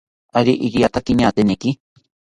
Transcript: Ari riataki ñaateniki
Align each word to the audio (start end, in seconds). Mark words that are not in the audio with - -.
Ari 0.39 0.53
riataki 0.75 1.11
ñaateniki 1.19 1.69